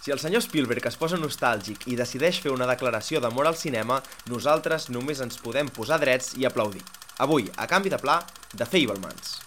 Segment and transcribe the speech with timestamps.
[0.00, 3.98] Si el senyor Spielberg es posa nostàlgic i decideix fer una declaració d'amor al cinema,
[4.30, 6.84] nosaltres només ens podem posar drets i aplaudir.
[7.18, 8.20] Avui, a canvi de pla,
[8.54, 9.38] de Fablemans.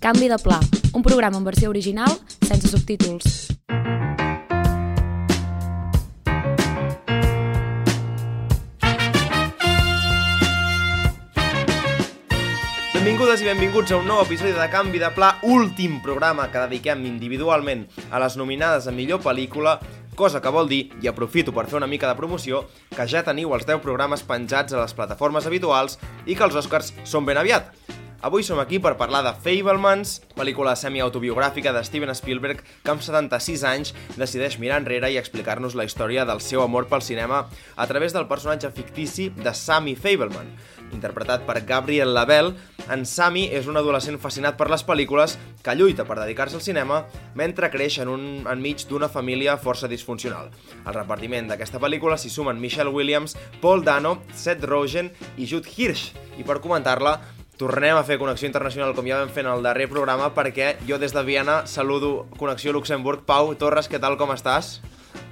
[0.00, 0.60] Canvi de pla,
[0.92, 2.12] un programa en versió original
[2.44, 3.55] sense subtítols.
[13.06, 17.04] Benvingudes i benvinguts a un nou episodi de Canvi de Pla, últim programa que dediquem
[17.06, 19.76] individualment a les nominades a millor pel·lícula,
[20.18, 23.54] cosa que vol dir, i aprofito per fer una mica de promoció, que ja teniu
[23.54, 27.70] els 10 programes penjats a les plataformes habituals i que els Oscars són ben aviat.
[28.26, 33.62] Avui som aquí per parlar de Fablemans, pel·lícula semi-autobiogràfica de Steven Spielberg que amb 76
[33.70, 37.44] anys decideix mirar enrere i explicar-nos la història del seu amor pel cinema
[37.76, 40.50] a través del personatge fictici de Sammy Fableman.
[40.94, 42.54] Interpretat per Gabriel Labelle,
[42.92, 47.00] en Sammy és un adolescent fascinat per les pel·lícules que lluita per dedicar-se al cinema
[47.34, 50.52] mentre creix en un, enmig d'una família força disfuncional.
[50.84, 56.14] Al repartiment d'aquesta pel·lícula s'hi sumen Michelle Williams, Paul Dano, Seth Rogen i Jude Hirsch.
[56.38, 57.18] I per comentar-la
[57.56, 61.00] tornem a fer Connexió Internacional com ja vam fer en el darrer programa perquè jo
[61.00, 63.24] des de Viena saludo Connexió Luxemburg.
[63.26, 64.76] Pau Torres, què tal, com estàs?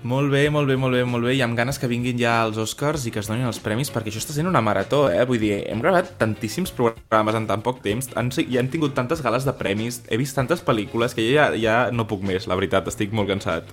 [0.05, 2.59] Molt bé, molt bé, molt bé, molt bé, i amb ganes que vinguin ja els
[2.61, 5.23] Oscars i que es donin els premis, perquè això està sent una marató, eh?
[5.25, 9.25] Vull dir, hem gravat tantíssims programes en tan poc temps, han, ja hem tingut tantes
[9.25, 12.93] gales de premis, he vist tantes pel·lícules que ja, ja no puc més, la veritat,
[12.93, 13.73] estic molt cansat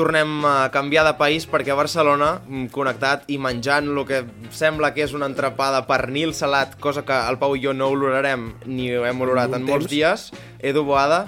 [0.00, 4.94] tornem a canviar de país perquè a Barcelona, mm, connectat i menjant el que sembla
[4.94, 8.54] que és una entrepà de pernil salat, cosa que el Pau i jo no olorarem
[8.64, 10.30] ni ho hem olorat en molts dies.
[10.58, 11.26] Edu Boada.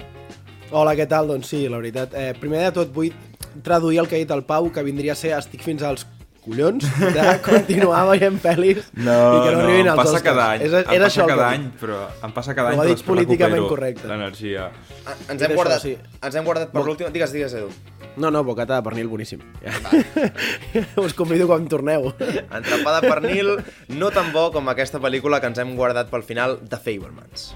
[0.71, 1.27] Hola, què tal?
[1.29, 2.15] Doncs sí, la veritat.
[2.17, 3.13] Eh, primer de tot vull
[3.61, 6.07] traduir el que ha dit el Pau, que vindria a ser estic fins als
[6.43, 10.25] collons de continuar veient pel·lis no, i que no, no arribin als passa Oscars.
[10.27, 12.75] cada any, és, em és passa això el cada any, però em passa cada any,
[12.75, 14.07] però dit després políticament correcte.
[14.11, 14.65] l'energia.
[15.31, 15.95] Ens hem, guardat, sí.
[16.19, 16.89] ens hem guardat per Bon.
[16.89, 17.11] l'últim...
[17.15, 17.71] Digues, digues, Edu.
[18.17, 19.39] No, no, bocata de pernil boníssim.
[21.03, 22.11] Us convido quan torneu.
[22.19, 23.55] Entrepà de pernil
[23.95, 27.53] no tan bo com aquesta pel·lícula que ens hem guardat pel final de Fablemans.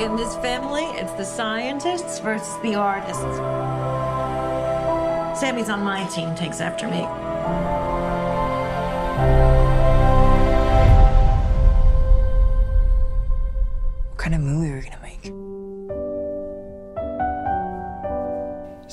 [0.00, 3.20] In this family, it's the scientists versus the artists.
[5.40, 7.77] Sammy's on my team, takes after me.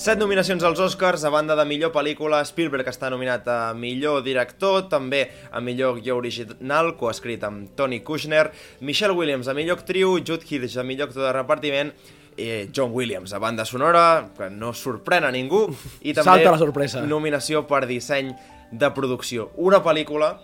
[0.06, 4.84] Set nominacions als Oscars, a banda de millor pel·lícula, Spielberg està nominat a millor director,
[4.86, 8.52] també a millor guió original, coescrit amb Tony Kushner,
[8.86, 11.90] Michelle Williams a millor actriu, Jude Hirsch a millor actor de repartiment,
[12.38, 15.64] i John Williams a banda sonora, que no sorprèn a ningú,
[16.04, 17.02] i també Salta la sorpresa.
[17.02, 18.30] nominació per disseny
[18.70, 19.48] de producció.
[19.58, 20.36] Una pel·lícula,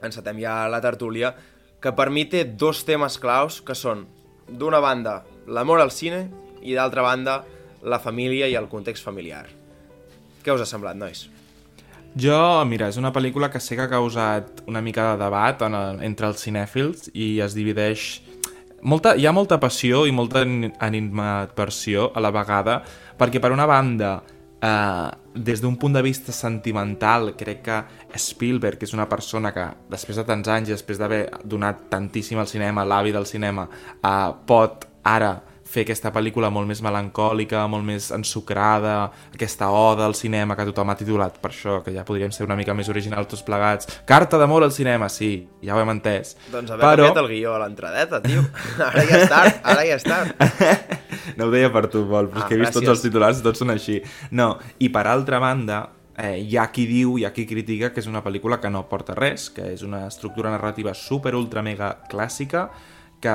[0.00, 1.34] encetem ja la tertúlia,
[1.76, 4.06] que per mi té dos temes claus, que són,
[4.48, 6.30] d'una banda, l'amor al cine,
[6.64, 7.42] i d'altra banda,
[7.84, 9.46] la família i el context familiar.
[10.44, 11.26] Què us ha semblat, nois?
[12.14, 15.74] Jo, mira, és una pel·lícula que sé que ha causat una mica de debat en
[15.74, 18.22] el, entre els cinèfils i es divideix...
[18.84, 22.82] Molta, hi ha molta passió i molta ani- animadversió a la vegada,
[23.18, 24.18] perquè per una banda,
[24.60, 27.78] eh, des d'un punt de vista sentimental, crec que
[28.20, 32.46] Spielberg és una persona que, després de tants anys, i després d'haver donat tantíssim al
[32.46, 33.64] cinema, l'avi del cinema,
[34.04, 35.32] eh, pot ara
[35.74, 40.92] fer aquesta pel·lícula molt més melancòlica, molt més ensucrada, aquesta oda al cinema que tothom
[40.92, 43.90] ha titulat per això, que ja podríem ser una mica més original tots plegats.
[44.06, 45.32] Carta d'amor al cinema, sí,
[45.64, 46.36] ja ho hem entès.
[46.52, 47.08] Doncs haver Però...
[47.08, 48.44] canviat el guió a l'entradeta, tio.
[48.88, 50.46] Ara ja és tard, ara ja és tard.
[51.38, 52.80] no ho deia per tu, Pol, però Ah, que he vist gràcies.
[52.84, 53.98] tots els titulars, tots són així.
[54.36, 55.82] No, i per altra banda,
[56.16, 58.84] eh, hi ha qui diu, hi ha qui critica que és una pel·lícula que no
[58.90, 62.68] porta res, que és una estructura narrativa super ultra mega clàssica,
[63.24, 63.32] que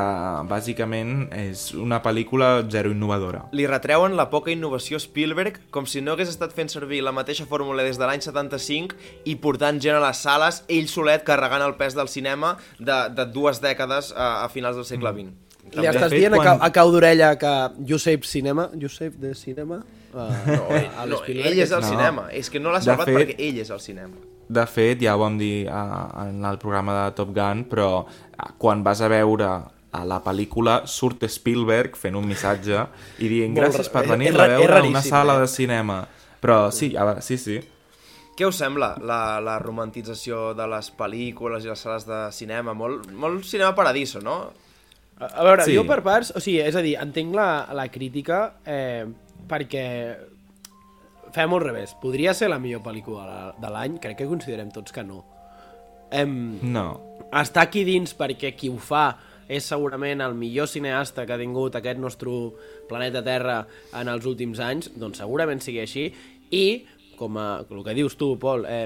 [0.50, 3.44] bàsicament és una pel·lícula zero innovadora.
[3.58, 7.14] Li retreuen la poca innovació a Spielberg com si no hagués estat fent servir la
[7.16, 8.96] mateixa fórmula des de l'any 75
[9.26, 13.26] i portant gent a les sales, ell solet carregant el pes del cinema de, de
[13.34, 15.34] dues dècades a, a finals del segle XX.
[15.70, 17.54] Li També, estàs de fet, dient a, quan- cau, a cau d'orella que
[17.90, 19.82] Josep Cinema, Josep de Cinema,
[20.14, 21.90] uh, No, ell, no, ell és el No.
[21.92, 22.24] cinema.
[22.34, 24.16] És que no l'ha salvat fet- perquè ell és el cinema.
[24.50, 25.82] De fet, ja ho vam dir a,
[26.26, 29.50] en el programa de Top Gun, però eh, quan vas a veure
[29.92, 32.84] a la pel·lícula surt Spielberg fent un missatge
[33.20, 35.42] i dient Molt gràcies per venir a veure una sala eh?
[35.42, 36.08] de cinema.
[36.40, 37.58] Però sí, a veure, sí, sí.
[38.38, 42.74] Què us sembla la, la romantització de les pel·lícules i les sales de cinema?
[42.74, 44.38] Molt, molt cinema paradiso, no?
[45.20, 45.76] A, a veure, Sí.
[45.76, 49.04] jo per parts, o sigui, és a dir, entenc la, la crítica eh,
[49.50, 49.84] perquè
[51.34, 51.96] fem al revés.
[52.02, 53.98] Podria ser la millor pel·lícula de- de l'any?
[54.00, 55.26] Crec que considerem tots que no.
[56.12, 57.02] Em, No.
[57.34, 59.18] està aquí dins perquè qui ho fa
[59.50, 62.34] és segurament el millor cineasta que ha tingut aquest nostre
[62.90, 63.64] planeta Terra
[63.98, 66.06] en els últims anys, doncs segurament sigui així,
[66.54, 66.66] i,
[67.18, 68.86] com a, el que dius tu, Pol, eh,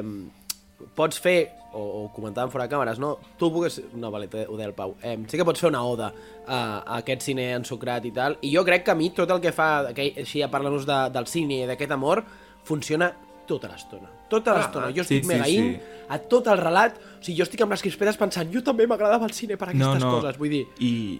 [0.96, 1.38] pots fer,
[1.74, 3.16] o, o comentàvem fora de càmeres, no?
[3.40, 3.80] Tu pugues...
[3.98, 4.96] No, vale, ho deia el Pau.
[5.02, 6.12] Eh, sí que pots fer una oda
[6.46, 9.42] a, a aquest cine ensucrat i tal, i jo crec que a mi tot el
[9.44, 12.24] que fa, que, així ja parlant-nos de, del cine i d'aquest amor,
[12.64, 13.12] funciona
[13.48, 14.10] tota l'estona.
[14.30, 14.88] Tota l'estona.
[14.96, 15.58] Jo Sí, estic sí, mega sí.
[15.58, 15.80] in
[16.10, 16.96] a tot el relat.
[16.98, 20.04] O sigui, jo estic amb les crispetes pensant, jo també m'agradava el cine per aquestes
[20.04, 20.38] coses.
[20.38, 20.64] Vull dir,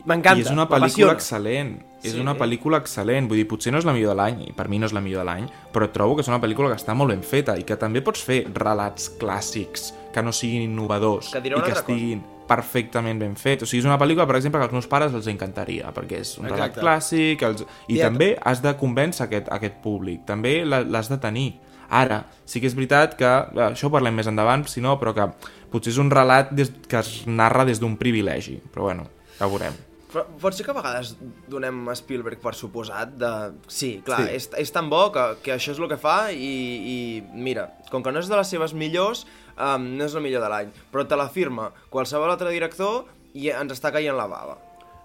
[0.06, 1.78] m'encanta, I és una pel·lícula excel·lent.
[2.04, 2.20] És Sí.
[2.20, 3.28] una pel·lícula excel·lent.
[3.30, 5.00] Vull dir, potser no és la millor de l'any, i per mi no és la
[5.02, 7.64] millor de l'any, però trobo que és una pel·lícula que està molt ben feta i
[7.64, 11.80] que també pots fer relats clàssics que no siguin innovadors Que i que altra cosa.
[11.80, 13.64] estiguin perfectament ben fets.
[13.64, 16.38] O sigui, és una pel·lícula, per exemple, que als meus pares els encantaria, perquè és
[16.38, 16.82] un relat Exacte.
[16.82, 17.66] clàssic, els...
[17.88, 21.54] i Ja- també has de convèncer aquest, aquest públic, també l'has de tenir.
[21.90, 25.14] Ara, sí que és veritat que, eh, això ho parlem més endavant, si no, però
[25.14, 25.28] que
[25.72, 29.08] potser és un relat des, que es narra des d'un privilegi, però bueno,
[29.40, 29.74] ja ho veurem.
[30.14, 31.16] Però pot ser que a vegades
[31.50, 33.30] donem a Spielberg per suposat de...
[33.68, 34.28] Sí, clar, Sí.
[34.28, 34.36] sí.
[34.36, 38.04] És, és tan bo que, que això és el que fa i, i mira, com
[38.06, 39.26] que no és de les seves millors,
[39.58, 43.74] um, no és la millor de l'any, però te l'afirma qualsevol altre director i ens
[43.74, 44.60] està caient la bava.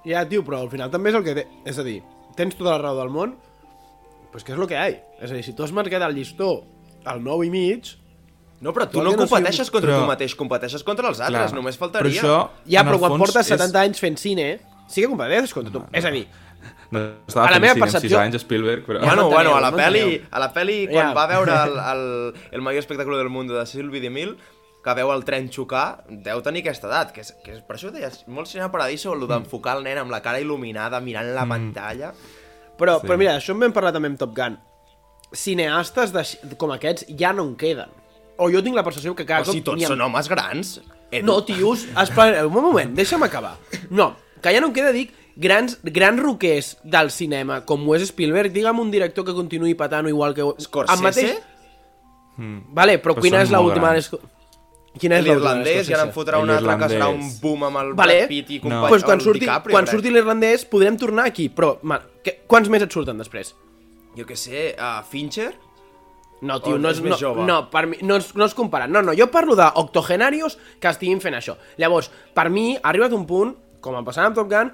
[0.04, 1.46] Ja, tio, però al final també és el que té.
[1.64, 2.02] És a dir,
[2.36, 3.32] tens tota la raó del món,
[4.32, 4.88] pues què és el que hi ha?
[5.24, 6.64] És a dir, si tu has marcat el llistó
[7.04, 7.94] al 9 i mig,
[8.60, 11.20] No, però tu no que no competeixes sigui- contra Però- tu mateix, competeixes contra els
[11.20, 12.10] altres, només faltaria.
[12.10, 15.72] Però això, ja, però quan portes és- 70 anys fent cine, sí que competeixes contra
[15.72, 15.84] tu.
[15.92, 16.26] És a dir,
[16.90, 16.98] No,
[17.28, 18.98] estava A la meva percepció- 6 anys, Spielberg, però...
[18.98, 21.14] Bueno, m'enteneu, bueno, a la peli, a la peli quan Ja.
[21.14, 24.36] va veure el, el, el major espectacle del món de Sylvie DeMille,
[24.82, 27.92] que veu el tren xocar, deu tenir aquesta edat, que és, que és per això
[27.92, 32.12] deies, molt cinema paradiso, el d'enfocar el nen amb la cara il·luminada, mirant la pantalla...
[32.78, 33.06] Però, Sí.
[33.06, 34.56] però mira, això en vam parlar també amb Top Gun.
[35.34, 36.22] Cineastes de,
[36.56, 37.90] com aquests ja no en queden.
[38.38, 39.64] O jo tinc la percepció que cada si cop...
[39.72, 40.78] tots n'hi ha- són homes grans...
[41.10, 41.24] Edu.
[41.24, 43.54] No, tios, espera, un moment, deixa'm acabar.
[43.88, 44.10] No,
[44.44, 48.52] que ja no em queda, dic, grans, grans roquers del cinema, com ho és Spielberg,
[48.52, 50.44] digue'm un director que continuï patant igual que...
[50.60, 51.00] Scorsese?
[51.02, 51.38] Mateix...
[52.38, 53.94] Vale, però, Però quina és l'última...
[53.96, 54.10] grans.
[54.98, 57.92] Quina és L'irlandès, i ara en fotrà un altre que serà un boom amb el
[57.98, 58.16] Vale.
[58.24, 58.62] Brad Pitt i No.
[58.68, 62.68] company, pues quan surti, DiCaprio, quan surti l'irlandès podrem tornar aquí, però ma, que, quants
[62.68, 63.54] més et surten després?
[64.18, 65.52] Jo què sé, uh, Fincher?
[66.40, 67.44] No, tio, O no és no, jove?
[67.44, 68.86] no, per mi, no, es, no es compara.
[68.86, 71.56] No, no, jo parlo d'octogenarios que estiguin fent això.
[71.78, 74.70] Llavors, per mi, ha arribat un punt, com em passava amb Top Gun,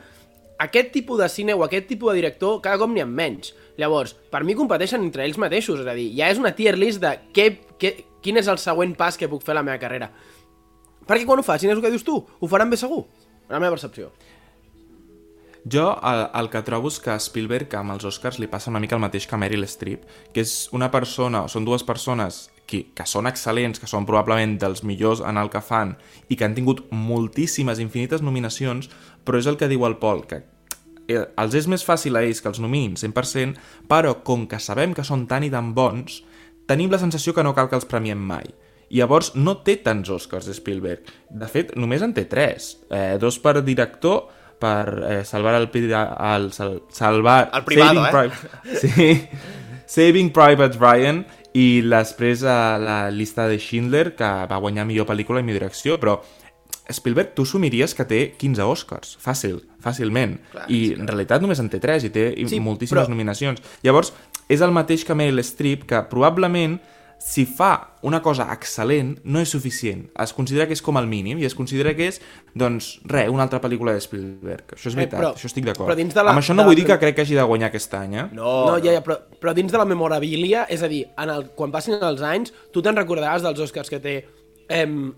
[0.58, 3.54] aquest tipus de cine o aquest tipus de director cada cop n'hi ha menys.
[3.80, 7.00] Llavors, per mi competeixen entre ells mateixos, és a dir, ja és una tier list
[7.02, 7.48] de què,
[7.80, 7.94] què,
[8.24, 10.08] quin és el següent pas que puc fer a la meva carrera.
[11.04, 13.04] Perquè quan ho facin, és el que dius tu, ho faran bé segur,
[13.50, 14.10] la meva percepció.
[15.64, 18.98] Jo el, el que trobo és que Spielberg amb els Oscars li passa una mica
[18.98, 20.02] el mateix que a Meryl Streep,
[20.34, 24.58] que és una persona, o són dues persones que, que són excel·lents, que són probablement
[24.60, 25.94] dels millors en el que fan
[26.28, 28.90] i que han tingut moltíssimes, infinites nominacions,
[29.24, 30.42] però és el que diu el Pol, que
[31.08, 33.56] eh, els és més fàcil a ells que els nominin 100%,
[33.88, 36.20] però com que sabem que són tan i tan bons,
[36.66, 38.46] tenim la sensació que no cal que els premiem mai.
[38.90, 41.08] I llavors no té tants Oscars Spielberg.
[41.30, 42.74] De fet, només en té tres.
[42.92, 44.28] Eh, dos per director,
[44.60, 48.30] per eh, salvar el, el sal, salvar El privado, Saving eh?
[48.30, 49.28] Pri- sí,
[49.86, 55.40] Saving Private Ryan i després a la llista de Schindler que va guanyar millor pel·lícula
[55.42, 56.16] i millor direcció però
[56.92, 60.34] Spielberg, tu assumiries que té 15 Oscars, fàcil, fàcilment.
[60.52, 63.62] Clar, I sí, en realitat només en té 3 i té sí, moltíssimes però- nominacions.
[63.82, 64.10] Llavors,
[64.48, 66.80] és el mateix que Meryl Streep, que probablement
[67.24, 70.10] si fa una cosa excel·lent, no és suficient.
[70.20, 72.18] Es considera que és com el mínim i es considera que és,
[72.54, 74.74] doncs, res, una altra pel·lícula de Spielberg.
[74.74, 75.88] Això és Eh, veritat, però- això estic d'acord.
[75.88, 77.94] la- Amb això no la vull dir prim- que crec que hagi de guanyar aquest
[77.94, 78.26] any, eh?
[78.32, 81.50] No, no, ja, ja, però, però dins de la memorabilia, és a dir, en el,
[81.54, 84.26] quan passin els anys, tu te'n recordaràs dels Oscars que té
[84.68, 85.14] em,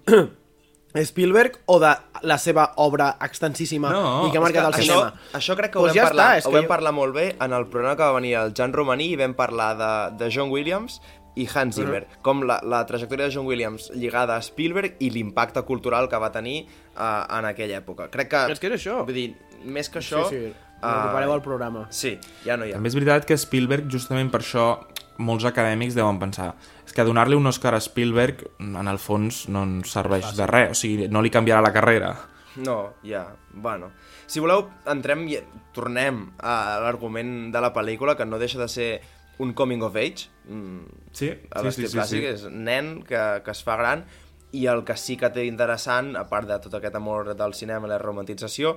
[0.95, 1.91] Spielberg o de
[2.23, 5.13] la seva obra extensíssima No, i que ha marcat el això, cinema.
[5.37, 7.15] això crec que ho Pues vam, ja parlar, està, ho que vam jo- parlar molt
[7.15, 9.91] bé en el programa que va venir el Jan Romaní i vam parlar de,
[10.25, 11.01] de John Williams
[11.37, 15.61] i Hans Zimmer, com la, la trajectòria de John Williams lligada a Spielberg i l'impacte
[15.69, 16.63] cultural que va tenir
[16.97, 18.07] uh, en aquella època.
[18.09, 18.41] Crec que...
[18.55, 19.03] És que és això.
[19.05, 19.27] Vull dir,
[19.69, 20.23] més que això...
[20.31, 21.83] sí, sí, eh, recupereu el programa.
[21.93, 22.15] Sí,
[22.47, 22.79] ja no hi ha.
[22.81, 24.79] També és veritat que Spielberg, justament per això,
[25.19, 26.53] molts acadèmics deuen pensar
[26.87, 30.73] és que donar-li un Oscar a Spielberg, en el fons, no ens serveix de res.
[30.73, 32.15] O sigui, no li canviarà la carrera.
[32.57, 33.91] No, ja, bueno.
[34.27, 35.41] Si voleu, entrem i
[35.77, 38.91] tornem a l'argument de la pel·lícula, que no deixa de ser
[39.39, 42.27] un coming of age, mm, Sí, a sí, sí, sí, clàssic, sí.
[42.27, 44.05] és nen que, que es fa gran
[44.53, 47.89] i el que sí que té interessant, a part de tot aquest amor del cinema
[47.89, 48.77] i la romantització,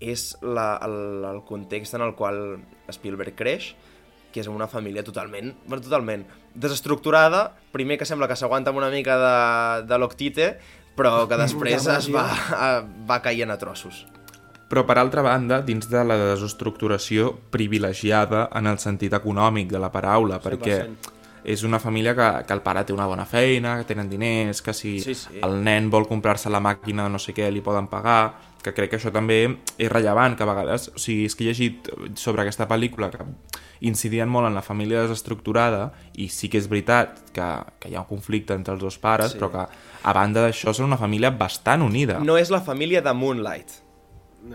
[0.00, 2.58] és la, el, el context en el qual
[2.92, 3.72] Spielberg creix,
[4.32, 8.90] que és una família totalment, bueno, totalment desestructurada, primer que sembla que s'aguanta amb una
[8.92, 9.34] mica de,
[9.88, 10.52] de l'octite,
[10.98, 12.26] però que després es va,
[13.08, 14.06] va caient a trossos.
[14.68, 19.88] Però, per altra banda, dins de la desestructuració privilegiada en el sentit econòmic de la
[19.94, 20.82] paraula, perquè
[21.48, 24.74] és una família que, que el pare té una bona feina, que tenen diners, que
[24.76, 25.38] si Sí, sí.
[25.40, 28.90] el nen vol comprar-se la màquina de no sé què li poden pagar, que crec
[28.92, 29.38] que això també
[29.78, 33.24] és rellevant, que a vegades, o sigui, és que he llegit sobre aquesta pel·lícula que
[33.80, 37.46] incidien molt en la família desestructurada i sí que és veritat que,
[37.78, 39.38] que hi ha un conflicte entre els dos pares, Sí.
[39.38, 39.66] però que
[40.02, 42.18] a banda d'això són una família bastant unida.
[42.20, 43.70] No és la família de Moonlight.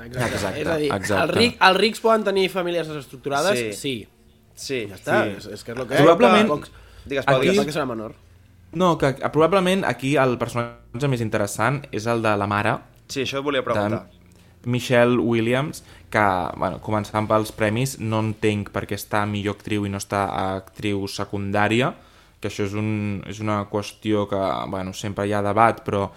[0.05, 0.35] Exacte.
[0.35, 1.23] Exacte, és a dir, exacte.
[1.23, 3.59] El ric, els rics poden tenir famílies desestructurades?
[3.59, 3.73] Sí.
[3.73, 4.07] Sí.
[4.55, 5.29] Sí, Ja està, Sí.
[5.37, 6.71] és, és que és el que Probablement- Pocs...
[7.05, 7.65] Digues, Pau, Aquí- digues.
[7.65, 8.13] que serà menor.
[8.71, 12.77] No, que que probablement aquí el personatge més interessant és el de la mare,
[13.07, 14.05] Sí, això et volia preguntar.
[14.09, 14.22] de
[14.65, 16.23] Michelle Williams, que,
[16.57, 20.25] bueno, començant pels premis, no entenc per què està millor actriu i no està
[20.57, 21.93] actriu secundària,
[22.39, 24.39] que això és, un, és una qüestió que,
[24.69, 26.09] bueno, sempre hi ha debat, però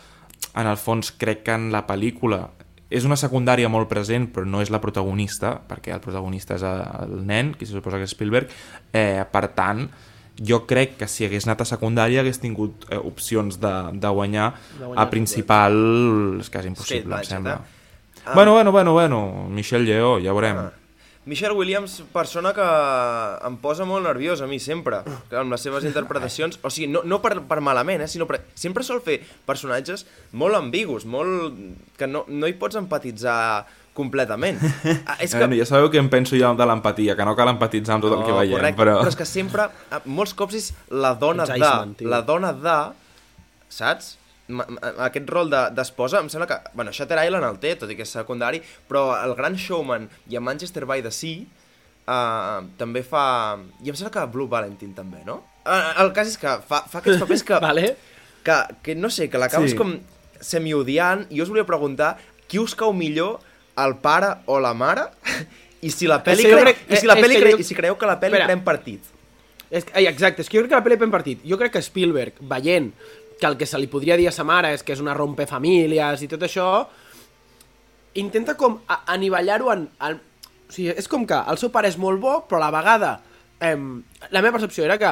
[0.56, 2.48] en el fons crec que en la pel·lícula
[2.90, 7.16] és una secundària molt present, però no és la protagonista, perquè el protagonista és el
[7.26, 8.52] nen, qui se suposa que és Spielberg,
[8.94, 9.88] eh, per tant,
[10.36, 14.50] jo crec que si hagués anat a secundària hagués tingut eh, opcions de, de guanyar,
[14.78, 15.72] De guanyar, a principal
[16.42, 17.54] és quasi impossible, em Blanchett, sembla.
[17.56, 17.75] eh?
[18.26, 18.34] Ah.
[18.34, 20.58] Bueno, bueno, bueno, bueno, Michelle Lleó, ja veurem.
[20.58, 20.72] Ah.
[21.26, 22.64] Michelle Williams, persona que
[23.46, 27.02] em posa molt nerviós a mi sempre, que amb les seves interpretacions, o sigui, no,
[27.06, 30.06] no per, per malament, eh, sinó per, sempre sol fer personatges
[30.38, 31.58] molt ambigus, molt...
[31.98, 33.38] que no, no hi pots empatitzar
[33.96, 34.58] completament.
[35.06, 35.40] Ah, és Que...
[35.42, 38.14] Bueno, ja sabeu què em penso jo de l'empatia, que no cal empatitzar amb tot
[38.18, 39.00] el que veiem, correcte, però...
[39.02, 42.78] però és que sempre, eh, molts cops és la dona de, Iceman, la dona de,
[43.70, 44.14] saps?
[44.48, 46.58] Aquest rol de- d'esposa, em sembla que...
[46.78, 50.36] Bueno, Shutter Island el té, tot i que és secundari, però el Gran Showman i
[50.38, 51.42] a Manchester by the Sea
[52.06, 53.24] uh, també fa...
[53.82, 55.40] I em sembla que Blue Valentine també, no?
[55.66, 57.58] Uh, el cas és que fa, fa aquests papers que...
[57.66, 57.88] Vale.
[58.46, 59.78] que, que no sé, que l'acabes Sí.
[59.80, 59.96] com
[60.40, 62.14] semiodiant, i jo us volia preguntar
[62.46, 63.40] qui us cau millor,
[63.82, 65.08] el pare o la mare?
[65.82, 66.62] I si la pel·li, cre...
[66.62, 67.50] crec- I si la que cre...
[67.56, 68.46] jo- I si creieu que la pel·li Espera.
[68.52, 69.12] pren partit?
[69.66, 71.42] És, exacte, és que jo crec que la pel·li pren partit.
[71.42, 72.92] Jo crec que Spielberg, veient
[73.40, 76.22] que el que se li podria dir a sa mare és que és una rompefamílies
[76.24, 76.68] i tot això,
[78.16, 80.20] intenta com anivellar-ho en, en...
[80.66, 83.10] O sigui, és com que el seu pare és molt bo, però a la vegada...
[83.62, 84.02] Em,
[84.32, 85.10] la meva percepció era que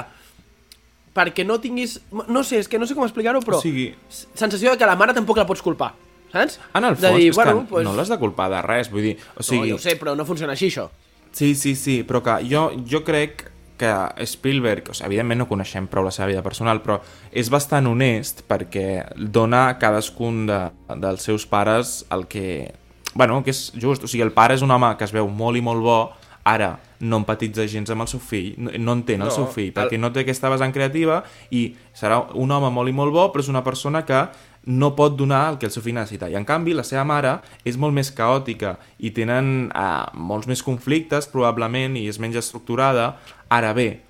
[1.15, 1.99] perquè no tinguis...
[2.11, 3.61] No sé, és que no sé com explicar-ho, però...
[3.61, 3.93] O sigui-
[4.35, 5.93] Sensació de que la mare tampoc la pots culpar,
[6.33, 6.59] saps?
[6.75, 8.91] En el De fons, dir, és bueno, que pues, no l'has de culpar de res,
[8.91, 9.15] vull dir...
[9.37, 10.89] O No, sigui, ja ho sé, però no funciona així, això.
[11.35, 13.47] Sí, sí, sí, però que jo, jo crec
[13.79, 13.91] que
[14.27, 17.01] Spielberg, o sigui, evidentment no coneixem prou la seva vida personal, però
[17.33, 20.61] és bastant honest perquè dona a cadascun de,
[21.03, 22.73] dels seus pares el que...
[23.15, 25.59] Bueno, que és just, o sigui, el pare és un home que es veu molt
[25.59, 25.99] i molt bo,
[26.45, 29.71] ara no empatitza gens amb el seu fill, no, no entén el No, seu fill,
[29.71, 33.29] el- perquè no té aquesta vessant creativa i serà un home molt i molt bo,
[33.33, 34.19] però és una persona que
[34.67, 36.29] no pot donar el que el seu fill necessita.
[36.33, 37.35] I en canvi, la seva mare
[37.69, 43.17] és molt més caòtica i tenen eh, molts més conflictes, probablement, i és menys estructurada.
[43.53, 44.01] Ara bé,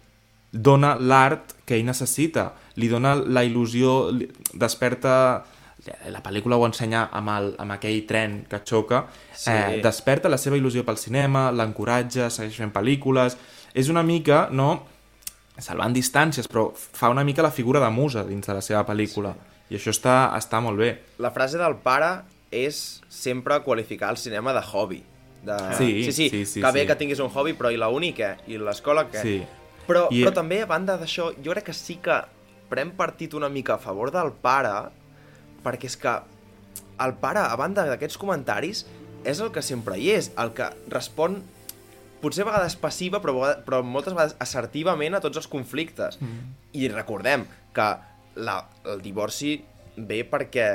[0.52, 5.44] dona l'art que ell necessita, li dona la il·lusió, li- desperta...
[6.08, 9.02] La pel·lícula ho ensenya amb, el, amb aquell tren que xoca,
[9.36, 9.50] Sí.
[9.52, 13.36] eh, desperta la seva il·lusió pel cinema, l'encoratja, segueix fent pel·lícules...
[13.74, 14.84] És una mica, no
[15.58, 19.32] salvant distàncies, però fa una mica la figura de musa dins de la seva pel·lícula.
[19.34, 19.50] Sí.
[19.70, 20.90] I això està, està molt bé.
[21.18, 22.22] La frase del pare
[22.54, 25.02] és sempre qualificar el cinema de hobby.
[25.44, 25.56] De...
[25.76, 26.86] Sí, sí, sí, sí, sí, que bé sí.
[26.88, 28.30] que tinguis un hobby, però i la què?
[28.48, 29.22] I l'escola què?
[29.22, 29.38] Sí.
[29.86, 32.22] Però, I- però també, a banda d'això, jo crec que sí que
[32.70, 34.88] pren partit una mica a favor del pare,
[35.64, 36.14] perquè és que
[37.04, 38.86] el pare, a banda d'aquests comentaris,
[39.24, 41.42] és el que sempre hi és, el que respon
[42.22, 46.16] potser a vegades passiva, però, però moltes vegades assertivament a tots els conflictes.
[46.20, 46.54] Mm.
[46.80, 47.44] I recordem
[47.76, 47.88] que
[48.36, 49.56] la, el divorci
[49.96, 50.66] ve perquè,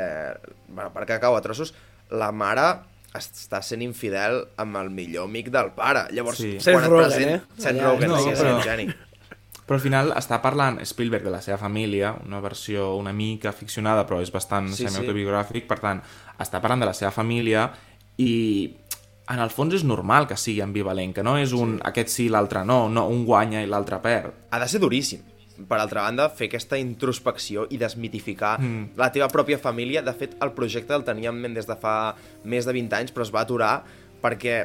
[0.69, 1.73] bueno, perquè cau a trossos,
[2.11, 2.67] la mare
[3.17, 6.05] està sent infidel amb el millor amic del pare.
[6.13, 6.57] Llavors, Sí.
[6.57, 7.31] quan Seth et Rogen, present...
[7.35, 7.41] eh?
[7.57, 8.87] Seth Rogen, no, sí, sí, però- geni.
[9.69, 14.05] Però al final està parlant Spielberg de la seva família, una versió una mica ficcionada,
[14.07, 15.99] però és bastant Sí, sí, semi-autobiogràfic, per tant,
[16.41, 17.67] està parlant de la seva família
[18.17, 18.31] i
[19.29, 21.81] en el fons és normal que sigui ambivalent, que no és un sí.
[21.85, 24.33] aquest sí, l'altre no, no, un guanya i l'altre perd.
[24.49, 25.21] Ha de ser duríssim.
[25.67, 28.97] Per altra banda, fer aquesta introspecció i desmitificar mm.
[28.99, 30.03] la teva pròpia família.
[30.05, 33.15] De fet, el projecte el teníem en ment des de fa més de 20 anys,
[33.15, 33.73] però es va aturar
[34.23, 34.59] perquè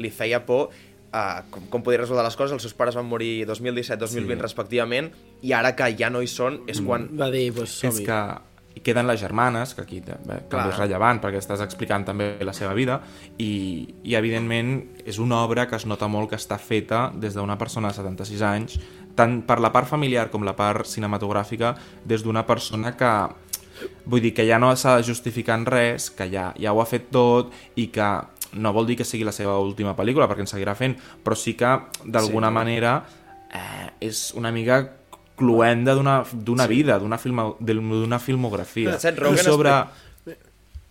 [0.00, 2.54] li feia por uh, com, com podia resoldre les coses.
[2.56, 4.42] Els seus pares van morir 2017-2020 Sí.
[4.42, 5.10] respectivament,
[5.42, 7.08] i ara que ja no hi són, és quan...
[7.18, 8.20] Va dir, pues, és que
[8.70, 10.68] hi queden les germanes, que aquí bé, també Clar.
[10.70, 13.00] és rellevant perquè estàs explicant també la seva vida
[13.36, 13.50] i,
[14.06, 17.90] i evidentment és una obra que es nota molt que està feta des d'una persona
[17.90, 18.78] de 76 anys
[19.18, 21.74] tant per la part familiar com la part cinematogràfica
[22.06, 23.12] des d'una persona que
[24.04, 26.88] vull dir que ja no s'ha de justificar en res, que ja, ja ho ha
[26.88, 28.10] fet tot i que
[28.60, 31.54] no vol dir que sigui la seva última pel·lícula perquè en seguirà fent, però sí
[31.58, 31.70] que
[32.04, 32.56] d'alguna sí.
[32.56, 32.94] manera
[33.54, 34.82] eh, és una mica
[35.40, 36.68] cluenda d'una sí.
[36.68, 37.56] vida, d'una filmo,
[38.20, 38.98] filmografia.
[39.00, 39.74] Seth Rogen I sobre...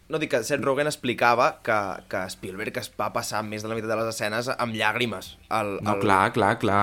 [0.09, 1.77] No dic que Seth Rogen explicava que,
[2.09, 5.35] que Spielberg es va passar més de la meitat de les escenes amb llàgrimes.
[5.53, 6.01] El, No, el...
[6.01, 6.81] clar, clar, clar.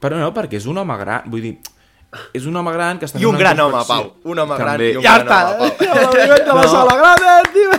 [0.00, 1.54] Però no, perquè és un home gran, vull dir,
[2.34, 3.82] és un home gran que està I un una gran home.
[3.86, 4.06] Pau.
[4.24, 4.90] Un home gran També.
[4.92, 5.86] i un Ja gran està, home, Pau.
[5.86, 7.70] ja l'ha de la sala gran, tio.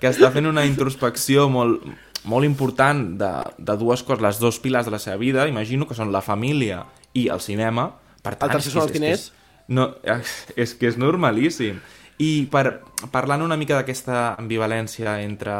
[0.00, 1.82] que està fent una introspecció molt,
[2.24, 5.94] molt important de, de dues coses, les dos pilars de la seva vida, imagino que
[5.98, 7.90] són la família i el cinema.
[8.22, 9.20] Per tant, El tercer és són és- els diners?
[9.20, 9.90] És, és, no,
[10.64, 11.80] és que és normalíssim.
[12.22, 15.52] I per, parlant una mica d'aquesta ambivalència entre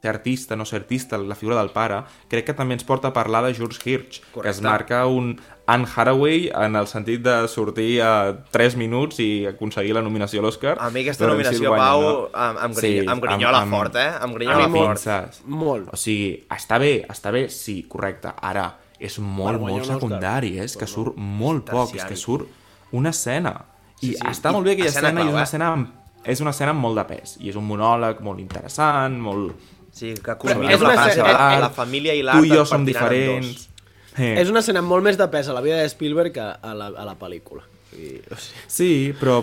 [0.00, 3.12] ser artista, no ser artista, la figura del pare, crec que també ens porta a
[3.12, 4.62] parlar de George Hirsch, que es Correcte.
[4.62, 10.02] marca un Anne Hathaway en el sentit de sortir a 3 minuts i aconseguir la
[10.02, 10.76] nominació a l'Oscar.
[10.80, 12.30] A mi aquesta si nominació, guanya, Pau, no?
[12.34, 14.08] em, em, grinyo, em grinyola fort, eh?
[14.24, 14.98] Em grinyola A mi fort.
[15.04, 15.42] Saps?
[15.46, 15.92] Molt.
[15.92, 18.32] O sigui, està bé, està bé, sí, correcte.
[18.40, 18.66] Ara,
[18.98, 20.64] és molt, molt secundari, eh?
[20.64, 22.48] és que surt molt poc, és que surt
[22.92, 23.54] una escena.
[24.00, 24.26] I Sí, sí.
[24.26, 25.88] està I molt bé aquella escena escena, i és una escena, amb,
[26.24, 27.36] és una escena amb molt de pes.
[27.40, 29.54] I és un monòleg molt interessant, molt...
[29.92, 32.84] Sí, que amb la escena- de eh, la família i l'art Tu i jo som
[32.86, 33.66] diferents.
[34.18, 34.34] Eh.
[34.40, 36.86] És una escena molt més de pes a la vida de Spielberg que a la,
[36.88, 37.62] a la pel·lícula.
[37.96, 39.40] I, o sigui, Sí, però...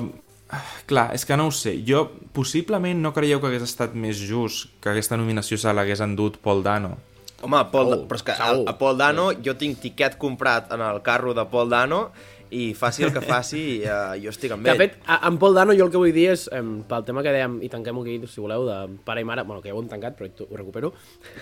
[0.49, 1.77] ah, Clar, és que no ho sé.
[1.87, 6.37] Jo, possiblement, no creieu que hagués estat més just que aquesta nominació se l'hagués endut
[6.43, 6.95] Paul Dano.
[7.41, 10.81] Home, Paul, Segur, però és que a, a Paul Dano, jo tinc tiquet comprat en
[10.81, 12.07] el carro de Paul Dano
[12.51, 14.89] i faci el que faci, uh, jo estic amb Que, de ell.
[14.91, 17.33] fet, a, amb Paul Dano jo el que vull dir és, em, pel tema que
[17.33, 19.87] dèiem, i tanquem aquí, si voleu, de pare i mare, bueno, que ja ho hem
[19.89, 20.93] tancat, però ho recupero,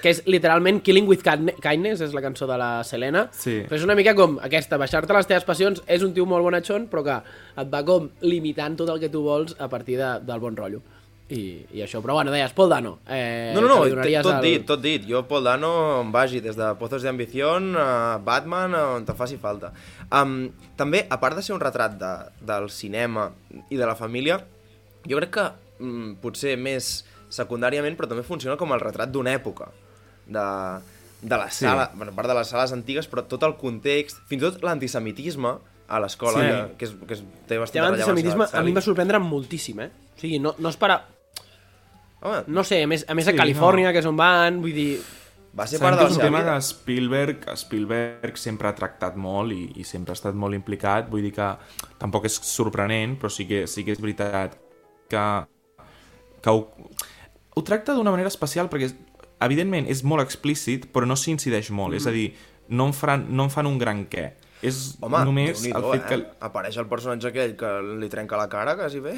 [0.02, 3.62] que és literalment Killing with Kindne- Kindness, és la cançó de la Selena, Sí.
[3.68, 6.88] però és una mica com aquesta, baixar-te les teves passions, és un tio molt bonatxon,
[6.90, 7.22] però que
[7.62, 10.82] et va com limitant tot el que tu vols a partir de, del bon rotllo.
[11.28, 13.00] I, I això, però bueno, deies, Paul Dano.
[13.10, 13.76] Eh, No, no, no,
[14.22, 15.06] tot el- dit, tot dit.
[15.10, 19.38] Jo, Paul Dano, em vagi des de Pozos de Ambición a Batman, on te faci
[19.42, 19.72] falta.
[20.12, 22.12] Um, també, a part de ser un retrat de,
[22.46, 23.32] del cinema
[23.72, 24.38] i de la família,
[25.10, 25.48] jo crec que
[25.80, 29.72] mm, potser més secundàriament, però també funciona com el retrat d'una època.
[30.28, 30.46] De,
[31.26, 31.66] de la Sí.
[31.66, 34.62] sala, bueno, a part de les sales antigues, però tot el context, fins i tot
[34.62, 35.56] l'antisemitisme
[35.88, 36.46] a l'escola, Sí.
[36.46, 39.80] que, que, és, que és, té bastant tema d'antisemitisme a mi em va sorprendre moltíssim,
[39.82, 39.90] eh?
[40.16, 41.02] O sigui, no, no es para...
[42.26, 44.74] Home, No sé, a més, a més Sí, a Califòrnia, que és on van, vull
[44.76, 44.90] dir...
[45.56, 49.86] va ser part de seva tema que Spielberg, Spielberg sempre ha tractat molt i, i
[49.88, 51.50] sempre ha estat molt implicat, vull dir que
[52.02, 54.58] tampoc és sorprenent, però sí que, sí que és veritat
[55.08, 55.24] que,
[56.44, 56.66] que ho,
[57.56, 58.98] ho tracta d'una manera especial perquè, és-
[59.46, 61.98] evidentment, és molt explícit, però no s'incideix molt, Mm.
[62.02, 62.28] és a dir,
[62.70, 64.32] no en, fan, no en fan un gran què.
[64.66, 66.08] És Home, només el fet eh?
[66.10, 66.18] que...
[66.48, 69.14] Apareix el personatge aquell que li trenca la cara, quasi bé.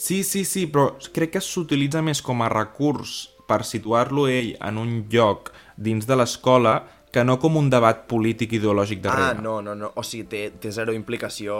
[0.00, 4.78] Sí, sí, sí, però crec que s'utilitza més com a recurs per situar-lo ell en
[4.80, 6.78] un lloc dins de l'escola
[7.12, 9.34] que no com un debat polític ideològic darrere.
[9.36, 9.90] Ah, no, no, no.
[9.98, 11.56] O sigui, té, té zero implicació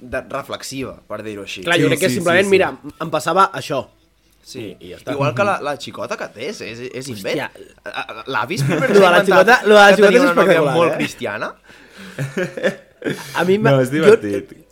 [0.00, 1.62] de, reflexiva, per dir-ho així.
[1.64, 2.56] Clar, jo Sí, crec que sí, simplement, sí, sí.
[2.58, 2.72] mira,
[3.06, 3.80] em passava això.
[4.42, 5.14] Sí, I- i ja està.
[5.14, 7.44] igual que la, la xicota que té, és, és, és invent.
[7.46, 8.24] Hòstia.
[8.34, 10.24] L'avi Spielberg Lo de s'ha la inventat xicota- lo de la que xicota tenia és
[10.24, 10.96] una nòvia espectacular, molt eh?
[10.98, 11.52] cristiana.
[13.36, 14.52] A mi No, és divertit.
[14.52, 14.62] Jo,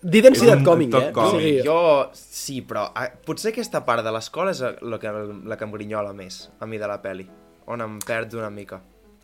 [0.57, 1.12] un coming, toc eh?
[1.16, 1.40] còmic.
[1.40, 1.81] Sigui, Jo,
[2.14, 5.12] sí, però ah, potser aquesta part de l'escola és la que,
[5.51, 7.27] la que em grinyola més, a mi, de la peli,
[7.71, 8.81] on em perds una mica.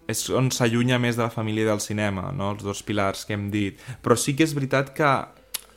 [0.07, 2.53] És on s'allunya més de la família del cinema, no?
[2.55, 3.81] els dos pilars que hem dit.
[4.03, 5.11] Però sí que és veritat que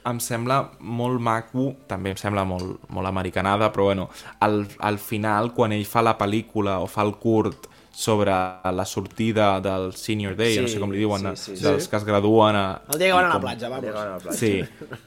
[0.10, 4.10] em sembla molt maco, també em sembla molt, molt americanada, però bueno,
[4.46, 9.60] al, al final, quan ell fa la pel·lícula o fa el curt sobre la sortida
[9.62, 11.90] del senior day, Sí, no sé com li diuen, sí, sí, dels sí.
[11.90, 12.82] que es graduen a...
[12.94, 13.96] el dia que van a la com- platja, vamos.
[13.96, 14.38] a la platja.
[14.38, 14.64] Sí,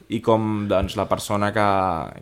[0.09, 1.67] i com doncs, la persona que,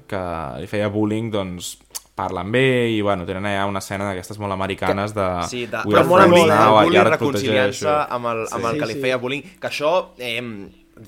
[0.08, 0.22] que
[0.62, 1.78] li feia bullying doncs,
[2.16, 5.28] parla amb ell i bueno, tenen allà una escena d'aquestes molt americanes de...
[5.50, 6.46] Sí, de, friends molt, eh?
[6.52, 9.02] now, el i bullying reconciliant-se amb el, amb el Sí, que li sí.
[9.02, 9.42] feia bullying.
[9.60, 10.42] Que això, eh,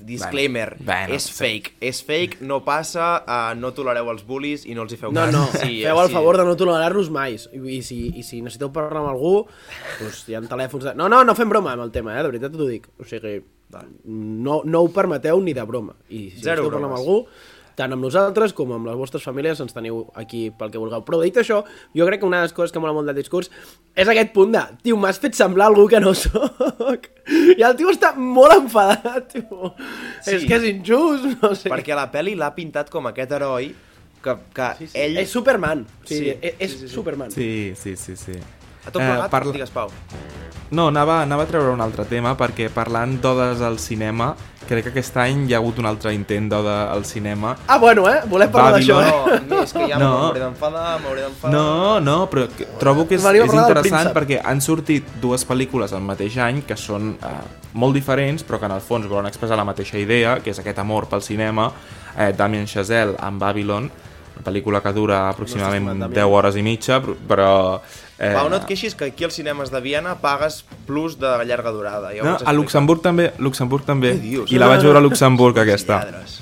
[0.02, 1.34] disclaimer, Bueno, és sí.
[1.38, 1.72] fake.
[1.80, 5.26] És fake, no passa, uh, no tolereu els bullies i no els hi feu No,
[5.26, 5.32] cas.
[5.32, 6.14] no, sí, feu el sí.
[6.18, 7.36] favor de no tolerar-los mai.
[7.52, 9.34] I, i, si, I si necessiteu parlar amb algú,
[10.00, 10.94] doncs hi ha telèfons de...
[10.98, 12.22] No, no, no fem broma amb el tema, eh?
[12.26, 12.88] De veritat t'ho dic.
[13.00, 13.38] O sigui,
[14.04, 15.96] no, no ho permeteu ni de broma.
[16.08, 17.00] I si Zero esteu parlant amb bromes.
[17.00, 17.26] algú,
[17.78, 21.02] tant amb nosaltres com amb les vostres famílies ens teniu aquí pel que vulgueu.
[21.06, 21.62] Però dit això,
[21.96, 23.50] jo crec que una de les coses que mola molt del discurs
[23.94, 27.08] és aquest punt de, tio, m'has fet semblar algú que no sóc.
[27.58, 29.72] I el tio està molt enfadat, tio.
[30.22, 30.36] Sí.
[30.38, 31.70] És que és injust, no sé.
[31.72, 33.72] Perquè a la pel·li l'ha pintat com aquest heroi
[34.24, 34.98] que, que sí, sí.
[35.02, 35.18] ell...
[35.24, 35.86] És Superman.
[36.04, 36.94] Sí, Sí, sí, és, és sí, sí, sí.
[36.94, 37.30] Superman.
[37.34, 38.38] Sí, sí, sí, sí.
[38.84, 39.88] A tot plegat, eh, parla- digues, Pau.
[40.74, 44.32] No, anava, anava a treure un altre tema perquè parlant d'odes al cinema,
[44.68, 47.54] crec que aquest any hi ha hagut un altre intent d'ode al cinema.
[47.66, 48.20] Ah, bueno, eh?
[48.30, 49.40] Volem parlar d'això, eh?
[49.48, 50.10] No, és que ja No.
[50.18, 51.52] m'hauré d'enfadar, m'hauré d'enfadar...
[51.54, 56.02] No, no, però que, trobo que és, és interessant perquè han sortit dues pel·lícules al
[56.06, 57.34] mateix any que són eh,
[57.74, 60.78] molt diferents però que en el fons volen expressar la mateixa idea, que és aquest
[60.78, 61.70] amor pel cinema,
[62.16, 63.90] eh, Damien Chazelle amb Babylon,
[64.34, 67.80] una pel·lícula que dura aproximadament estimat 10 hores i mitja, però...
[68.18, 71.72] Eh, Pau, no et queixis que aquí als cinemes de Viena pagues plus de llarga
[71.74, 72.12] durada.
[72.14, 72.52] Ja no, a.
[72.54, 74.14] Luxemburg també, Luxemburg també.
[74.14, 74.52] Què dius?
[74.54, 75.98] I la vaig veure a Luxemburg, aquesta.
[76.04, 76.38] Lladres.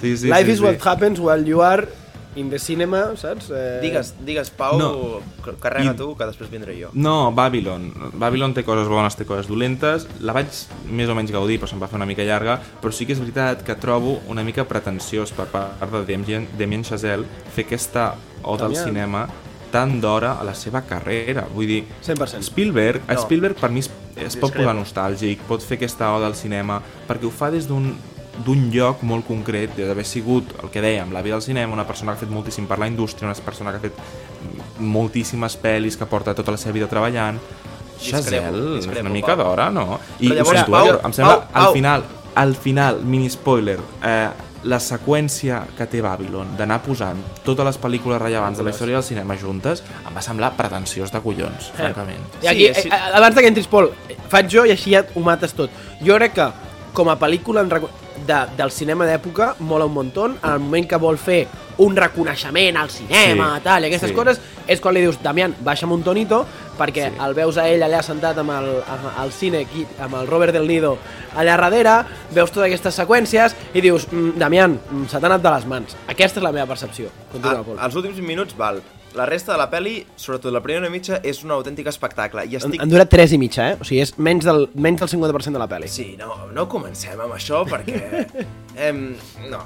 [0.00, 0.64] Sí, sí, Life sí, is sí.
[0.64, 1.88] what happens while you are
[2.36, 3.48] in the cinema, saps?
[3.50, 3.80] Eh...
[3.82, 5.20] Digues, digues, Pau, No.
[5.60, 6.90] carrega I- tu, que després vindré jo.
[6.92, 7.90] No, Babylon.
[8.14, 10.06] Babylon té coses bones, té coses dolentes.
[10.20, 10.46] La vaig
[10.88, 12.60] més o menys gaudir, però se'm va fer una mica llarga.
[12.80, 16.84] Però sí que és veritat que trobo una mica pretensiós per part de Damien, Damien
[16.84, 18.12] Chazelle fer aquesta
[18.44, 19.26] oda al cinema
[19.70, 21.46] tan d'hora a la seva carrera.
[21.54, 22.42] Vull dir, 100%.
[22.42, 23.20] Spielberg, No.
[23.22, 27.26] Spielberg per mi es, es pot posar nostàlgic, pot fer aquesta oda al cinema, perquè
[27.26, 27.92] ho fa des d'un
[28.40, 32.12] d'un lloc molt concret, d'haver sigut, el que dèiem, la vida al cinema, una persona
[32.12, 36.06] que ha fet moltíssim per la indústria, una persona que ha fet moltíssimes pel·lis, que
[36.08, 37.38] porta tota la seva vida treballant.
[38.00, 39.98] Discrepo, una mica d'hora, no?
[40.18, 41.66] Però llavors, Pau, em sembla, Pau, Pau.
[41.66, 42.04] al final,
[42.34, 44.28] al final, mini spoiler, eh,
[44.64, 49.06] la seqüència que té Babylon d'anar posant totes les pel·lícules rellevants de la història del
[49.06, 52.20] cinema juntes em va semblar pretensiós de collons, francament.
[52.42, 52.88] I aquí, Sí, sí.
[52.92, 55.70] eh, abans que entris, Pol, eh, faig jo i així ja ho mates tot.
[56.04, 56.50] Jo crec que,
[56.92, 60.26] com a pel·lícula de, del cinema d'època, mola un muntó.
[60.26, 61.46] En el moment que vol fer
[61.80, 64.16] un reconeixement al cinema, Sí, tal, i aquestes sí.
[64.16, 66.44] coses, és quan li dius, Damián, baixa'm un tonito,
[66.78, 67.16] perquè Sí.
[67.24, 70.52] el veus a ell allà sentat amb el, amb, al cine, aquí, amb el Robert
[70.52, 70.96] Del Nido
[71.34, 75.50] allà darrere, veus totes aquestes seqüències i dius, mm, Damián, mm, se t'ha anat de
[75.50, 75.96] les mans.
[76.06, 77.08] Aquesta és la meva percepció.
[77.32, 77.78] Continua, Pol.
[77.78, 78.82] A, els últims minuts, val.
[79.14, 82.44] La resta de la pel·li, sobretot la primera mitja, és un autèntic espectacle.
[82.46, 82.80] I estic...
[82.80, 83.76] han durat 3 i mitja, eh?
[83.80, 85.88] O sigui, és menys del, menys del 50% de la pel·li.
[85.90, 88.26] Sí, no, no comencem amb això perquè...
[88.86, 89.16] em,
[89.50, 89.64] no.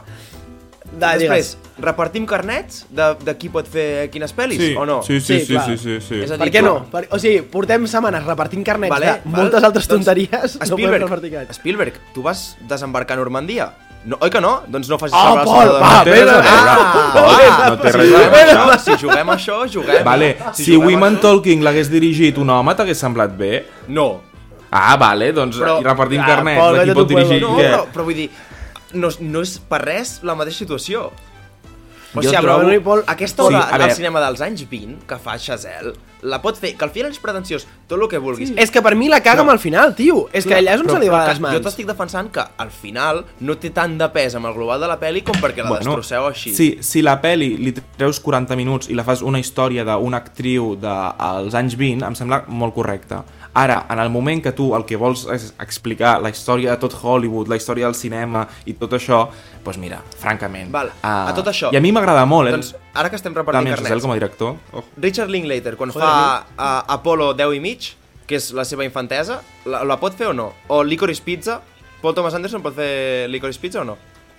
[0.99, 5.01] Da, Després, repartim carnets de, de qui pot fer quines pel·lis, o no?
[5.03, 6.21] Sí, sí, Sí, sí, sí, sí, sí.
[6.23, 6.75] És a dir, Per què no?
[6.93, 9.41] Per, o sigui, portem setmanes repartint carnets Vale, de val.
[9.43, 10.31] moltes altres Doncs, tonteries.
[10.31, 11.57] no podem Spielberg, repartir carnets.
[11.59, 13.73] Spielberg, tu vas desembarcar a Normandia?
[14.05, 14.61] No, oi que no?
[14.69, 16.49] Doncs no facis Oh, al Pol, va, No té res a vés a- veure.
[17.49, 18.53] Ah, no té si res a juguem veure.
[18.53, 20.05] això, si juguem això, juguem.
[20.05, 23.65] Vale, si juguem Women Talking l'hagués dirigit un home, t'hagués semblat bé?
[23.89, 24.21] No.
[24.77, 27.85] Ah, vale, doncs Però- repartim Ah, carnets, Pol, de qui vete pot dirigir No, però,
[27.95, 28.29] però vull dir,
[28.95, 31.09] no, no és per res la mateixa situació.
[32.15, 32.83] O sigui, trobo-.
[32.87, 33.95] Pol, aquesta Sí, oda a del veure.
[33.99, 37.67] cinema dels anys 20 que fa Chazelle, la pot fer, que al final és pretensiós,
[37.89, 38.53] tot el que vulguis.
[38.61, 40.25] És que per mi la caga amb el final, tio.
[40.33, 41.59] És que allà és on se li va les mans.
[41.59, 44.91] Jo t'estic defensant que al final no té tant de pes amb el global de
[44.91, 46.55] la pel·li com perquè la destrosseu així.
[46.57, 50.75] Si, si la peli li treus 40 minuts i la fas una història d'una actriu
[50.81, 53.21] dels anys 20, em sembla molt correcte.
[53.55, 56.97] Ara, en el moment que tu el que vols és explicar la història de tot
[56.99, 59.29] Hollywood, la història del cinema i tot això,
[59.63, 60.73] doncs mira, francament...
[60.75, 61.71] Val, ah, a tot això.
[61.71, 62.57] I a mi m'agrada molt, eh?
[62.57, 64.57] Doncs ara que estem repartint Damien Chazelle carnets, com a director.
[64.73, 64.85] Oh.
[65.03, 66.09] Richard Linklater, quan fa
[66.47, 67.91] uh, Apollo 10 i mig,
[68.27, 70.53] que és la seva infantesa, la, la pot fer o no?
[70.69, 71.61] O Licorice Pizza,
[72.01, 73.97] Paul Thomas Anderson pot fer Licorice Pizza o no?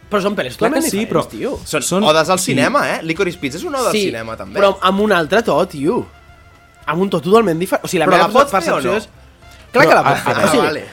[0.09, 1.53] Però són pel·lis Clar que totalment sí, diferents, però- tio.
[1.65, 2.51] Són, Són- odes al sí.
[2.53, 2.99] cinema, eh?
[3.03, 4.59] Licorice Pizza és una oda sí, al cinema, també.
[4.59, 6.05] però amb un altre to, tio.
[6.85, 7.83] Amb un to totalment diferent.
[7.83, 8.99] O sigui, la Però meva la pots fer percepció o no?
[9.01, 9.09] és...
[9.73, 10.35] Clar que Però, la pot ah, fer.
[10.35, 10.83] ah, o sigui, vale.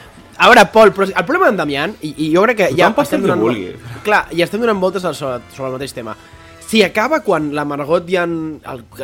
[0.43, 2.95] A veure, Pol, però el problema d'en Damián, i, i jo crec que ja Tothom
[2.97, 3.43] pot fer estem el que donant...
[3.45, 4.01] vulgui.
[4.03, 6.17] Clar, i estem donant voltes al- sobre, sobre el mateix tema.
[6.73, 8.31] Si acaba quan la Margot i en...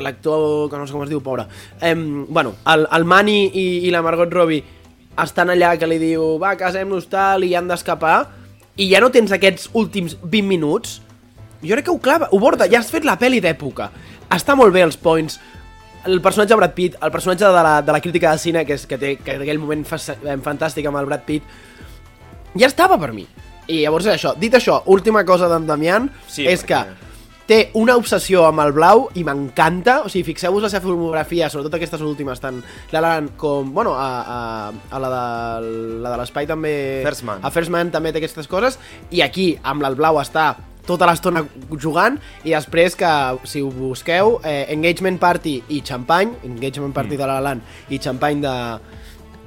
[0.00, 1.44] L'actor, que no sé com es diu, pobre...
[1.84, 4.62] Em, bueno, el, el Manny i, i la Margot Robbie
[5.20, 8.22] estan allà que li diu va, casem-nos tal, i han d'escapar,
[8.80, 10.94] i ja no tens aquests últims 20 minuts,
[11.60, 13.90] jo crec que ho clava, ho borda, ja has fet la pel·li d'època.
[14.32, 15.36] Està molt bé els points,
[16.08, 18.78] el personatge de Brad Pitt, el personatge de la, de la crítica de cine, que,
[18.80, 19.98] és, que té que té aquell moment fa,
[20.46, 21.44] fantàstic amb el Brad Pitt,
[22.56, 23.26] ja estava per mi.
[23.68, 24.32] I llavors és això.
[24.40, 27.07] Dit això, última cosa d'en Damián Sí, és perquè- que
[27.48, 31.78] té una obsessió amb el blau i m'encanta, o sigui, fixeu-vos la seva filmografia, sobretot
[31.78, 32.60] aquestes últimes, tant
[32.92, 35.70] La La Land com, bueno, a, a, a la de,
[36.04, 36.74] la de l'espai també...
[37.06, 37.40] First Man.
[37.42, 38.76] A First Man també té aquestes coses,
[39.10, 40.50] i aquí, amb el blau, està
[40.88, 41.42] tota l'estona
[41.80, 43.14] jugant, i després que,
[43.48, 48.00] si ho busqueu, eh, Engagement Party i Champagne, Engagement Party de La La Land i
[48.00, 48.54] Champagne de,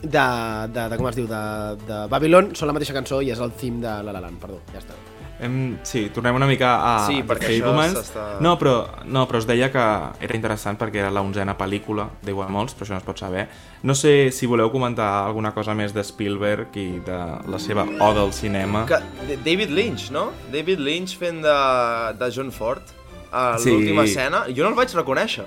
[0.02, 0.28] de,
[0.74, 1.46] de, de com es diu, de,
[1.86, 4.62] de Babylon són la mateixa cançó i és el theme de La La Land, perdó,
[4.74, 5.11] ja està.
[5.42, 7.96] Hem, sí, tornem una mica a Sí, The perquè això Fablemans.
[7.98, 9.80] s'està- No, però, no, però es deia que
[10.26, 13.18] era interessant perquè era la onzena pel·lícula, diu a molts, però això no es pot
[13.18, 13.48] saber.
[13.82, 17.18] No sé si voleu comentar alguna cosa més de Spielberg i de
[17.50, 18.86] la seva oda al cinema.
[18.86, 19.00] Que,
[19.44, 20.30] David Lynch, no?
[20.52, 22.84] David Lynch fent de, de John Ford
[23.32, 23.72] a Sí.
[23.72, 24.44] l'última escena.
[24.56, 25.46] Jo no el vaig reconèixer.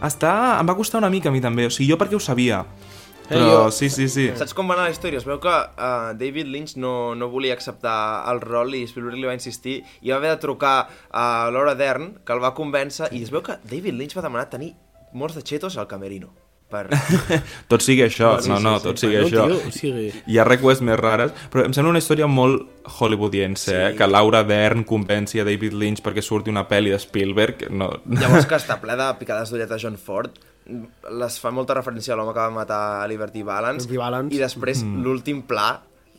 [0.00, 0.58] Està...
[0.58, 2.64] Em va costar una mica a mi també, o sigui, jo perquè ho sabia.
[3.30, 4.26] Eh, Però jo- sí, sí, sí.
[4.34, 5.20] Saps com va anar la història?
[5.22, 7.96] Es veu que uh, David Lynch no, no volia acceptar
[8.32, 10.76] el rol i Spielberg li va insistir i va haver de trucar
[11.14, 14.48] a Laura Dern, que el va convèncer, i es veu que David Lynch va demanar
[14.50, 14.72] tenir
[15.14, 16.34] molts de chetos al camerino.
[16.70, 16.84] Per...
[17.70, 18.84] Tot sigui això, Sí, no, sí, no, sí.
[18.84, 19.46] tot sigui Bueno, això.
[19.46, 20.04] tio, o sigui...
[20.30, 22.62] Hi ha requests més rares, però em sembla una història molt
[23.00, 23.74] hollywoodiense, sí.
[23.74, 23.96] eh?
[23.98, 27.66] que Laura Dern convenci a David Lynch perquè surti una pel·li de Spielberg.
[27.74, 27.90] No...
[28.06, 30.38] Llavors que està ple de picades d'ullet a John Ford,
[31.20, 34.34] les fa molta referència a l'home que va matar a Liberty Balance, Liberty Balance.
[34.36, 35.04] i després mm.
[35.04, 35.70] l'últim pla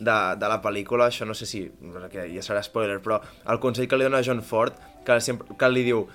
[0.01, 1.63] de, de la pel·lícula, això no sé si
[2.11, 5.55] que ja serà spoiler, però el consell que li dona a John Ford, que, sempre,
[5.57, 6.05] que li diu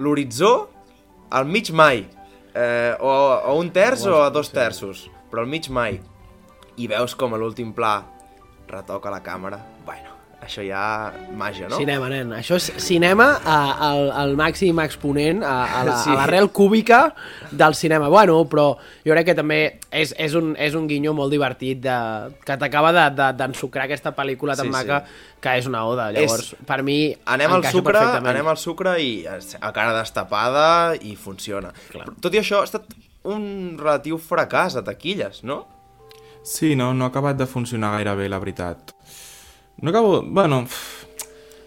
[0.00, 0.54] l'horitzó
[1.34, 2.06] al mig mai,
[2.54, 3.12] eh, o,
[3.52, 6.00] o un terç o a dos terços, però al mig mai.
[6.74, 8.00] I veus com a l'últim pla
[8.70, 9.60] retoca la càmera.
[9.86, 10.13] Bueno,
[10.44, 11.76] això ja màgia, no?
[11.80, 12.30] Cinema, nen.
[12.36, 16.10] Això és cinema al, al màxim exponent, a, a la- Sí.
[16.10, 17.14] l'arrel cúbica
[17.50, 18.08] del cinema.
[18.08, 21.96] Bueno, però jo crec que també és, és, un, és un guinyo molt divertit de,
[22.44, 24.76] que t'acaba d'ensucrar de, d'ensucrar aquesta pel·lícula tan Sí, sí.
[24.76, 25.04] maca
[25.40, 26.10] que és una oda.
[26.12, 31.72] Llavors, per mi, anem al sucre, anem al sucre i a cara destapada i funciona.
[31.90, 32.06] Clar.
[32.20, 32.84] Tot i això ha estat
[33.24, 35.66] un relatiu fracàs a taquilles, no?
[36.44, 38.92] Sí, no, no ha acabat de funcionar gaire bé, la veritat.
[39.84, 40.22] No acabo...
[40.24, 40.64] Bueno,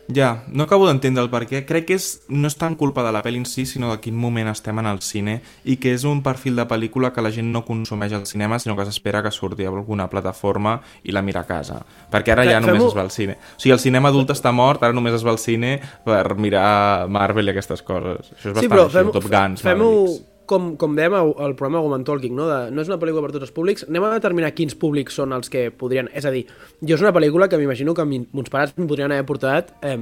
[0.09, 1.59] ja, no acabo d'entendre el per què.
[1.67, 4.15] Crec que és, no és tant culpa de la pel·li en si, sinó de quin
[4.17, 7.51] moment estem en el cine i que és un perfil de pel·lícula que la gent
[7.51, 11.43] no consumeix al cinema, sinó que s'espera que surti a alguna plataforma i la mira
[11.43, 11.81] a casa.
[12.09, 13.35] Perquè ara Que- ja només es va al cine.
[13.57, 15.75] O sigui, el cinema adult està mort, ara només es va al cine
[16.07, 18.31] per mirar Marvel i aquestes coses.
[18.31, 20.23] Això és bastant Sí, però així, fem-ho Top Guns, fem Mavericks.
[20.49, 22.47] Com, com dèiem al al programa Woman Talking, no?
[22.49, 25.35] De, no és una pel·lícula per tots els públics, anem a determinar quins públics són
[25.35, 26.09] els que podrien...
[26.17, 26.45] És a dir,
[26.81, 29.97] jo és una pel·lícula que m'imagino que mons pares em podrien haver portat eh,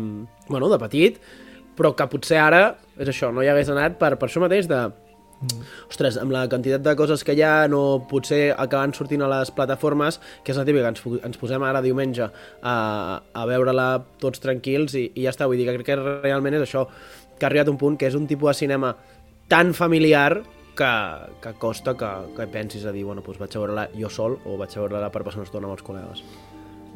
[0.50, 1.18] bueno, de petit,
[1.76, 4.86] però que potser ara, és això, no hi hagués anat per, per això mateix de...
[5.90, 9.52] Ostres, amb la quantitat de coses que hi ha, no potser acaben sortint a les
[9.54, 12.76] plataformes, que és la típica, ens, ens posem ara diumenge a,
[13.20, 13.90] a veure-la
[14.24, 15.50] tots tranquils i, i ja està.
[15.52, 16.86] Vull dir que crec que realment és això,
[17.36, 18.96] que ha arribat un punt que és un tipus de cinema
[19.48, 20.44] tan familiar
[20.76, 20.94] que,
[21.42, 24.58] que costa que, que pensis a dir, bueno, doncs vaig a veure-la jo sol o
[24.60, 26.24] vaig a veure-la per passar una estona amb els col·legues.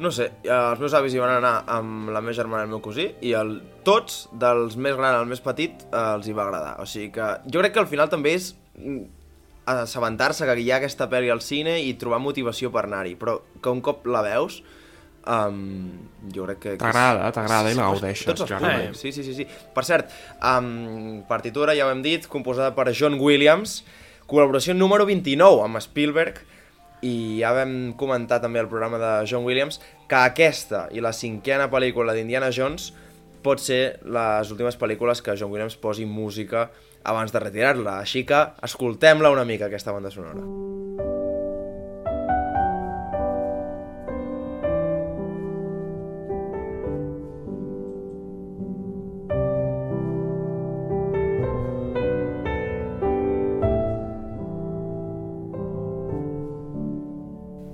[0.00, 2.72] No sé, eh, els meus avis hi van anar amb la meva germana i el
[2.72, 6.46] meu cosí i el, tots, dels més gran al més petit, eh, els hi va
[6.46, 6.76] agradar.
[6.80, 9.02] O sigui que jo crec que al final també és mm,
[9.68, 13.72] assabentar-se que hi ha aquesta pel·li al cine i trobar motivació per anar-hi, però que
[13.72, 14.62] un cop la veus,
[15.26, 15.90] um,
[16.34, 16.68] jo crec que...
[16.70, 19.46] que és- T'agrada, t'agrada i la gaudeixes, Tots els públics, sí, sí, sí, sí.
[19.74, 23.82] Per cert, um, partitura, ja ho hem dit, composada per John Williams,
[24.30, 26.40] col·laboració número 29 amb Spielberg,
[27.02, 31.70] i ja vam comentar també al programa de John Williams que aquesta i la cinquena
[31.72, 32.90] pel·lícula d'Indiana Jones
[33.42, 36.66] pot ser les últimes pel·lícules que John Williams posi música
[37.02, 38.00] abans de retirar-la.
[38.04, 40.44] Així que escoltem-la una mica, aquesta banda sonora.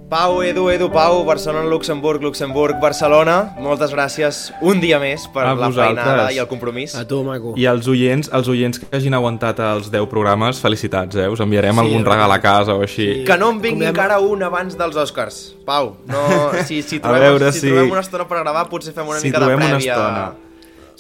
[0.09, 3.57] Pau, Edu, Edu, Pau, Barcelona, Luxemburg, Luxemburg, Barcelona.
[3.59, 6.05] Moltes gràcies un dia més per A la vosaltres.
[6.05, 6.95] feinada i el compromís.
[6.95, 7.55] A tu, maco.
[7.59, 11.27] I els oients, els oients que hagin aguantat els 10 programes, felicitats, eh?
[11.29, 12.09] Us enviarem Sí, algun eh?
[12.12, 13.09] regal a casa o així.
[13.16, 13.25] Sí.
[13.27, 15.57] Que no em vingui Com dèiem- encara un abans dels Oscars.
[15.66, 18.95] Pau, no, si, si, A trobem, veure si, si- trobem una estona per gravar, potser
[18.95, 19.92] fem una si mica de trobem una prèvia.
[19.92, 20.33] estona.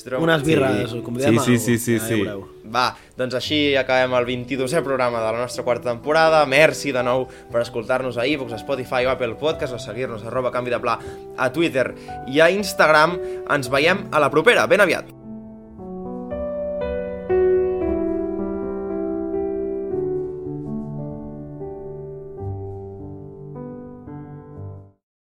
[0.06, 0.22] Trobem...
[0.28, 1.02] Unes birres, Sí.
[1.02, 1.40] com dèiem.
[1.42, 2.22] Sí, sí, sí, sí, ja sí.
[2.66, 2.86] Va,
[3.18, 6.44] doncs així acabem el 22è programa de la nostra quarta temporada.
[6.46, 10.50] Merci de nou per escoltar-nos a iVoox, a Spotify o Apple Podcast o seguir-nos arroba
[10.54, 10.98] canvi de pla
[11.36, 11.90] a Twitter
[12.30, 13.18] i a Instagram.
[13.50, 14.66] Ens veiem a la propera.
[14.70, 15.25] Ben aviat.